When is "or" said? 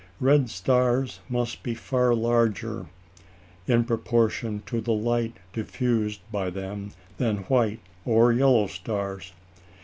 8.03-8.33